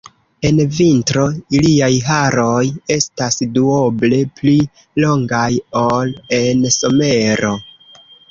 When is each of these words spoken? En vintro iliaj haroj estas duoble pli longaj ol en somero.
En 0.47 0.59
vintro 0.75 1.25
iliaj 1.57 1.89
haroj 2.05 2.61
estas 2.95 3.37
duoble 3.59 4.21
pli 4.41 4.55
longaj 5.05 5.45
ol 5.85 6.17
en 6.41 6.65
somero. 6.77 7.53